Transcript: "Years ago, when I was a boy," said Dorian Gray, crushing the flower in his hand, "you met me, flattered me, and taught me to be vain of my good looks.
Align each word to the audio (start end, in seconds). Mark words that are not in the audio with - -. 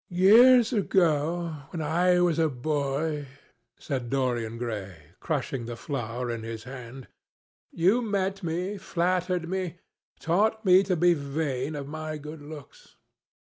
"Years 0.09 0.73
ago, 0.73 1.65
when 1.69 1.79
I 1.79 2.19
was 2.21 2.39
a 2.39 2.49
boy," 2.49 3.27
said 3.77 4.09
Dorian 4.09 4.57
Gray, 4.57 4.97
crushing 5.19 5.67
the 5.67 5.75
flower 5.75 6.31
in 6.31 6.41
his 6.41 6.63
hand, 6.63 7.07
"you 7.71 8.01
met 8.01 8.41
me, 8.41 8.79
flattered 8.79 9.47
me, 9.47 9.61
and 9.61 9.75
taught 10.19 10.65
me 10.65 10.81
to 10.81 10.95
be 10.95 11.13
vain 11.13 11.75
of 11.75 11.87
my 11.87 12.17
good 12.17 12.41
looks. 12.41 12.95